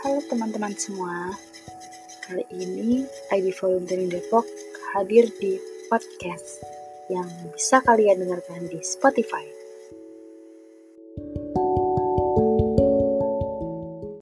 Halo 0.00 0.16
teman-teman 0.24 0.72
semua. 0.80 1.28
Kali 2.24 2.40
ini 2.56 3.04
IB 3.36 3.52
Volunteering 3.52 4.08
Depok 4.08 4.48
hadir 4.96 5.28
di 5.36 5.60
podcast 5.92 6.64
yang 7.12 7.28
bisa 7.52 7.84
kalian 7.84 8.24
dengarkan 8.24 8.64
di 8.64 8.80
Spotify. 8.80 9.44